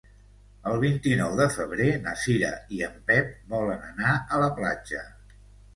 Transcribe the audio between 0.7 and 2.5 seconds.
El vint-i-nou de febrer na Cira